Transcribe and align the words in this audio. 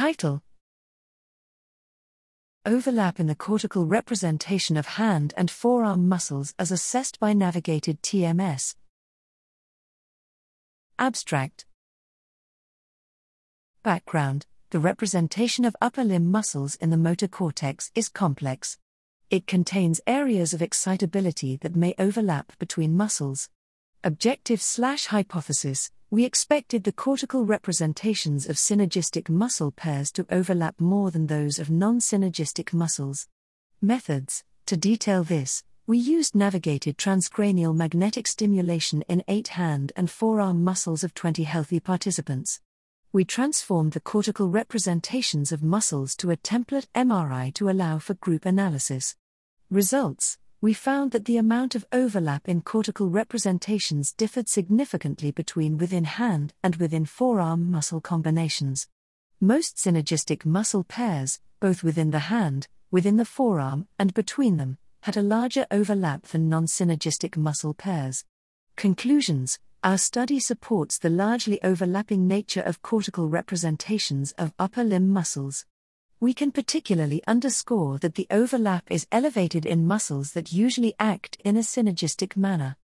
Title 0.00 0.42
Overlap 2.64 3.20
in 3.20 3.26
the 3.26 3.34
cortical 3.34 3.84
representation 3.84 4.78
of 4.78 4.86
hand 4.86 5.34
and 5.36 5.50
forearm 5.50 6.08
muscles 6.08 6.54
as 6.58 6.72
assessed 6.72 7.20
by 7.20 7.34
navigated 7.34 8.00
TMS. 8.00 8.76
Abstract 10.98 11.66
Background 13.82 14.46
The 14.70 14.78
representation 14.78 15.66
of 15.66 15.76
upper 15.82 16.02
limb 16.02 16.30
muscles 16.30 16.76
in 16.76 16.88
the 16.88 16.96
motor 16.96 17.28
cortex 17.28 17.90
is 17.94 18.08
complex. 18.08 18.78
It 19.28 19.46
contains 19.46 20.00
areas 20.06 20.54
of 20.54 20.62
excitability 20.62 21.58
that 21.58 21.76
may 21.76 21.94
overlap 21.98 22.58
between 22.58 22.96
muscles. 22.96 23.50
Objective 24.02 24.62
slash 24.62 25.08
hypothesis 25.08 25.90
we 26.12 26.24
expected 26.24 26.82
the 26.82 26.90
cortical 26.90 27.44
representations 27.44 28.48
of 28.48 28.56
synergistic 28.56 29.28
muscle 29.28 29.70
pairs 29.70 30.10
to 30.10 30.26
overlap 30.28 30.80
more 30.80 31.12
than 31.12 31.28
those 31.28 31.60
of 31.60 31.70
non 31.70 32.00
synergistic 32.00 32.72
muscles. 32.72 33.28
Methods 33.80 34.42
To 34.66 34.76
detail 34.76 35.22
this, 35.22 35.62
we 35.86 35.98
used 35.98 36.34
navigated 36.34 36.98
transcranial 36.98 37.76
magnetic 37.76 38.26
stimulation 38.26 39.02
in 39.02 39.22
eight 39.28 39.48
hand 39.48 39.92
and 39.94 40.10
forearm 40.10 40.64
muscles 40.64 41.04
of 41.04 41.14
20 41.14 41.44
healthy 41.44 41.78
participants. 41.78 42.60
We 43.12 43.24
transformed 43.24 43.92
the 43.92 44.00
cortical 44.00 44.48
representations 44.48 45.52
of 45.52 45.62
muscles 45.62 46.16
to 46.16 46.32
a 46.32 46.36
template 46.36 46.86
MRI 46.92 47.54
to 47.54 47.70
allow 47.70 47.98
for 47.98 48.14
group 48.14 48.46
analysis. 48.46 49.14
Results 49.70 50.38
we 50.62 50.74
found 50.74 51.10
that 51.12 51.24
the 51.24 51.38
amount 51.38 51.74
of 51.74 51.86
overlap 51.90 52.46
in 52.46 52.60
cortical 52.60 53.08
representations 53.08 54.12
differed 54.12 54.46
significantly 54.46 55.30
between 55.30 55.78
within 55.78 56.04
hand 56.04 56.52
and 56.62 56.76
within 56.76 57.06
forearm 57.06 57.70
muscle 57.70 58.00
combinations. 58.00 58.86
Most 59.40 59.76
synergistic 59.76 60.44
muscle 60.44 60.84
pairs, 60.84 61.40
both 61.60 61.82
within 61.82 62.10
the 62.10 62.28
hand, 62.30 62.68
within 62.90 63.16
the 63.16 63.24
forearm, 63.24 63.88
and 63.98 64.12
between 64.12 64.58
them, 64.58 64.76
had 65.04 65.16
a 65.16 65.22
larger 65.22 65.66
overlap 65.70 66.24
than 66.24 66.50
non 66.50 66.66
synergistic 66.66 67.38
muscle 67.38 67.72
pairs. 67.72 68.26
Conclusions 68.76 69.58
Our 69.82 69.96
study 69.96 70.38
supports 70.38 70.98
the 70.98 71.08
largely 71.08 71.62
overlapping 71.62 72.28
nature 72.28 72.60
of 72.60 72.82
cortical 72.82 73.30
representations 73.30 74.32
of 74.32 74.52
upper 74.58 74.84
limb 74.84 75.08
muscles 75.08 75.64
we 76.20 76.34
can 76.34 76.52
particularly 76.52 77.22
underscore 77.26 77.98
that 77.98 78.14
the 78.14 78.26
overlap 78.30 78.84
is 78.90 79.06
elevated 79.10 79.64
in 79.64 79.86
muscles 79.86 80.32
that 80.32 80.52
usually 80.52 80.94
act 81.00 81.38
in 81.44 81.56
a 81.56 81.60
synergistic 81.60 82.36
manner. 82.36 82.76